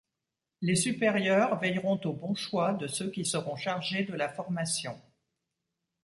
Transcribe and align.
Les 0.61 0.73
supérieurs 0.75 1.59
veilleront 1.59 2.01
au 2.05 2.13
bon 2.13 2.33
choix 2.33 2.73
de 2.73 2.87
ceux 2.87 3.11
qui 3.11 3.23
seront 3.23 3.55
chargés 3.55 4.03
de 4.03 4.13
la 4.15 4.29
formation. 4.29 4.99